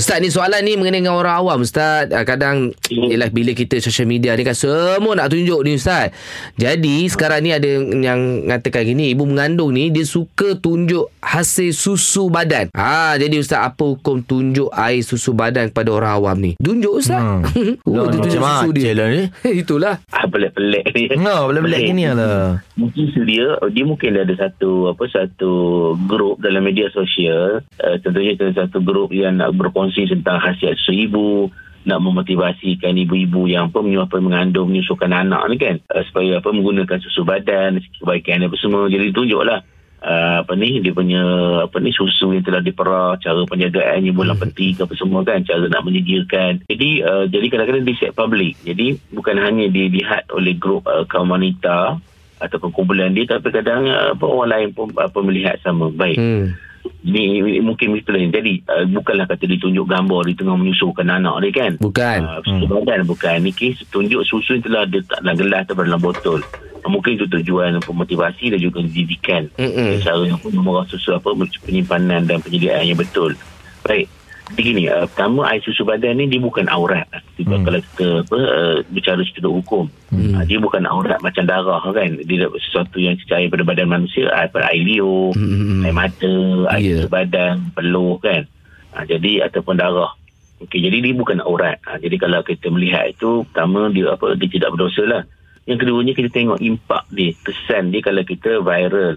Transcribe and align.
Ustaz 0.00 0.16
ni 0.24 0.32
soalan 0.32 0.64
ni 0.64 0.80
mengenai 0.80 1.04
dengan 1.04 1.20
orang 1.20 1.44
awam 1.44 1.60
Ustaz. 1.60 2.08
Uh, 2.08 2.24
Kadang 2.24 2.72
Yelah 2.88 3.28
bila 3.28 3.52
kita 3.52 3.76
social 3.84 4.08
media 4.08 4.32
ni 4.32 4.48
kan 4.48 4.56
Semua 4.56 5.12
nak 5.12 5.28
tunjuk 5.28 5.60
ni 5.60 5.76
Ustaz. 5.76 6.16
Jadi 6.56 7.04
sekarang 7.04 7.44
ni 7.44 7.52
ada 7.52 7.68
yang 7.84 8.48
Mengatakan 8.48 8.88
gini 8.88 9.12
Ibu 9.12 9.28
mengandung 9.28 9.76
ni 9.76 9.92
Dia 9.92 10.08
suka 10.08 10.56
tunjuk 10.56 11.12
Hasil 11.20 11.76
susu 11.76 12.32
badan. 12.32 12.72
Ha, 12.72 13.20
Jadi 13.20 13.44
Ustaz 13.44 13.60
Apa 13.60 13.92
hukum 13.92 14.24
tunjuk 14.24 14.72
Air 14.72 15.04
susu 15.04 15.36
badan 15.36 15.68
Kepada 15.68 15.92
orang 15.92 16.12
awam 16.16 16.36
ni? 16.40 16.56
Tunjuk 16.56 17.04
Ustaz. 17.04 17.20
Hmm. 17.20 17.44
oh, 17.84 18.08
dia 18.08 18.24
tunjuk 18.24 18.40
Macam 18.40 18.56
susu 18.64 18.68
dia. 18.72 18.96
Lah 18.96 19.06
ni. 19.12 19.28
Itulah. 19.60 20.00
Ah, 20.16 20.24
pelik-pelik 20.32 20.96
ni. 20.96 21.12
No, 21.20 21.52
boleh-boleh 21.52 21.80
gini 21.84 22.08
lah. 22.08 22.64
Mungkin 22.80 23.04
dia 23.28 23.52
dia 23.68 23.84
mungkin 23.84 24.16
ada 24.16 24.32
satu 24.32 24.96
apa 24.96 25.04
satu 25.12 25.52
grup 26.08 26.40
dalam 26.40 26.64
media 26.64 26.88
sosial. 26.88 27.60
Uh, 27.76 28.00
tentunya 28.00 28.32
ada 28.32 28.64
satu 28.64 28.80
grup 28.80 29.12
yang 29.12 29.36
nak 29.36 29.52
berkongsi 29.52 29.89
tentang 29.94 30.38
khasiat 30.38 30.78
susu 30.80 30.92
ibu 30.94 31.50
nak 31.80 32.00
memotivasikan 32.04 32.92
ibu-ibu 32.92 33.48
yang 33.48 33.72
apa 33.72 33.80
menyuapkan 33.80 34.20
mengandung 34.20 34.68
menyusukan 34.68 35.10
anak 35.10 35.42
ni 35.48 35.56
kan. 35.56 35.76
Uh, 35.88 36.04
supaya 36.08 36.38
apa 36.38 36.48
menggunakan 36.52 36.98
susu 37.00 37.24
badan 37.24 37.80
kebaikan 37.98 38.44
apa 38.44 38.56
semua. 38.60 38.88
Jadi 38.88 39.10
tunjuklah 39.10 39.60
Uh, 40.00 40.40
apa 40.40 40.56
ni 40.56 40.80
dia 40.80 40.96
punya 40.96 41.20
apa 41.68 41.76
ni 41.76 41.92
susu 41.92 42.32
yang 42.32 42.40
telah 42.40 42.64
diperah 42.64 43.20
cara 43.20 43.44
penjagaannya 43.44 44.16
Hmm. 44.16 44.32
peti 44.32 44.72
ke 44.72 44.88
apa 44.88 44.96
semua 44.96 45.20
kan 45.28 45.44
cara 45.44 45.68
nak 45.68 45.84
menyediakan. 45.84 46.64
Jadi 46.72 47.04
uh, 47.04 47.28
jadi 47.28 47.46
kadang-kadang 47.52 47.84
di 47.84 47.92
set 48.00 48.16
public. 48.16 48.56
Jadi 48.64 48.96
bukan 49.12 49.36
hanya 49.36 49.68
dilihat 49.68 50.32
oleh 50.32 50.56
grup 50.56 50.88
uh, 50.88 51.04
kaum 51.04 51.28
wanita 51.28 52.00
ataupun 52.40 52.72
kumpulan 52.72 53.12
dia 53.12 53.28
tapi 53.28 53.52
kadang 53.52 53.92
uh, 53.92 54.16
apa 54.16 54.24
orang 54.24 54.48
lain 54.48 54.68
pun 54.72 54.88
apa 54.96 55.18
melihat 55.20 55.60
sama. 55.60 55.92
Baik. 55.92 56.16
Hmm. 56.16 56.56
Hmm. 57.02 57.12
ni 57.12 57.24
mungkin 57.64 57.96
itulah 57.96 58.20
yang 58.20 58.32
jadi 58.32 58.60
uh, 58.68 58.84
bukanlah 58.92 59.26
kata 59.26 59.44
ditunjuk 59.48 59.86
gambar 59.88 60.22
di 60.28 60.34
tengah 60.36 60.56
menyusukan 60.56 61.06
anak 61.08 61.34
dia 61.44 61.52
kan? 61.52 61.72
Bukan. 61.80 62.18
Uh, 62.22 62.40
susu 62.44 62.64
badan 62.68 63.00
bukan 63.08 63.36
ni 63.42 63.52
kes 63.52 63.82
tunjuk 63.88 64.20
susu 64.28 64.60
yang 64.60 64.64
telah 64.64 64.84
letak 64.86 65.18
dalam 65.24 65.36
gelas 65.36 65.64
atau 65.66 65.82
dalam 65.82 66.00
botol. 66.00 66.40
Uh, 66.80 66.90
mungkin 66.92 67.16
itu 67.16 67.26
tujuan 67.28 67.80
pemotivasi 67.82 68.52
dan 68.52 68.58
juga 68.60 68.80
pendidikan 68.84 69.48
Mm-mm. 69.56 70.00
cara 70.04 70.24
yang 70.24 70.40
susu 70.88 71.16
apa 71.16 71.28
penyimpanan 71.64 72.28
dan 72.28 72.38
penyediaan 72.44 72.84
yang 72.84 73.00
betul. 73.00 73.32
Baik 73.80 74.19
jadi 74.50 74.62
gini 74.62 74.82
uh, 74.86 75.06
pertama 75.06 75.46
air 75.48 75.62
susu 75.62 75.82
badan 75.82 76.18
ni 76.18 76.26
dia 76.26 76.40
bukan 76.40 76.66
aurat 76.66 77.06
Tiba 77.34 77.56
Hmm. 77.56 77.64
kalau 77.64 77.78
kita 77.80 78.06
apa 78.26 78.38
uh, 78.38 78.76
bicara 78.90 79.20
secara 79.22 79.48
hukum 79.48 79.86
Hmm. 80.10 80.34
uh, 80.36 80.44
dia 80.44 80.58
bukan 80.58 80.84
aurat 80.84 81.18
macam 81.20 81.46
darah 81.46 81.80
kan 81.86 82.18
dia 82.20 82.46
sesuatu 82.58 82.98
yang 82.98 83.14
cair 83.24 83.46
pada 83.46 83.62
badan 83.62 83.88
manusia 83.88 84.26
air, 84.30 84.50
air 84.50 84.82
liur 84.82 85.32
Hmm. 85.32 85.86
air 85.86 85.94
mata 85.94 86.34
air 86.74 86.82
Ya. 86.82 86.94
susu 87.00 87.08
badan 87.08 87.70
peluh 87.72 88.18
kan 88.18 88.44
uh, 88.94 89.04
jadi 89.04 89.46
ataupun 89.46 89.76
darah 89.76 90.12
Okey, 90.60 90.76
jadi 90.76 91.00
dia 91.00 91.16
bukan 91.16 91.40
aurat. 91.40 91.80
Ha, 91.88 91.96
jadi 91.96 92.20
kalau 92.20 92.44
kita 92.44 92.68
melihat 92.68 93.08
itu, 93.08 93.48
pertama 93.48 93.88
dia 93.88 94.12
apa 94.12 94.36
dia 94.36 94.44
tidak 94.44 94.76
berdosa 94.76 95.08
lah. 95.08 95.22
Yang 95.64 95.88
keduanya 95.88 96.12
kita 96.12 96.28
tengok 96.28 96.60
impak 96.60 97.08
dia, 97.08 97.32
kesan 97.40 97.88
dia 97.88 98.04
kalau 98.04 98.20
kita 98.20 98.60
viral 98.60 99.16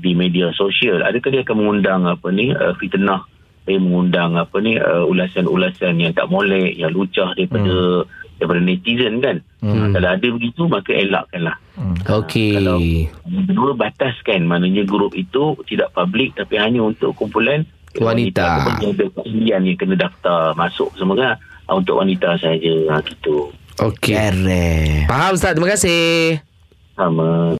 di 0.00 0.16
media 0.16 0.48
sosial. 0.56 1.04
Adakah 1.04 1.28
dia 1.28 1.44
akan 1.44 1.56
mengundang 1.60 2.08
apa 2.08 2.32
ni 2.32 2.56
uh, 2.56 2.72
fitnah, 2.80 3.20
eh, 3.68 3.78
mengundang 3.78 4.40
apa 4.40 4.56
ni 4.64 4.80
uh, 4.80 5.04
ulasan-ulasan 5.04 6.00
yang 6.00 6.16
tak 6.16 6.32
molek, 6.32 6.74
yang 6.74 6.90
lucah 6.90 7.36
daripada 7.36 8.02
hmm. 8.02 8.36
daripada 8.40 8.60
netizen 8.64 9.14
kan. 9.20 9.36
Hmm. 9.60 9.92
Kalau 9.92 10.08
ada 10.08 10.26
begitu 10.32 10.62
maka 10.66 10.90
elakkanlah. 10.96 11.56
Okey 12.08 12.56
Kalau 12.56 12.80
kedua 13.28 13.70
bataskan 13.76 14.48
maknanya 14.48 14.82
grup 14.88 15.12
itu 15.14 15.54
tidak 15.68 15.92
public 15.92 16.34
tapi 16.34 16.58
hanya 16.58 16.82
untuk 16.82 17.14
kumpulan 17.14 17.62
Wanita. 17.98 18.64
ataupun 18.64 18.74
yang 18.82 18.92
ada 18.96 19.06
keahlian 19.14 19.60
yang 19.68 19.78
kena 19.78 19.94
daftar 19.94 20.54
masuk 20.58 20.90
semua 20.98 21.16
kan 21.18 21.36
Ah, 21.68 21.76
untuk 21.76 22.00
wanita 22.00 22.32
saja 22.40 22.74
ha, 22.88 22.96
gitu 23.04 23.52
Okey 23.76 24.16
Keren. 24.16 25.04
Faham 25.04 25.36
Ustaz 25.36 25.52
Terima 25.52 25.68
kasih 25.68 26.40
sama 26.96 27.52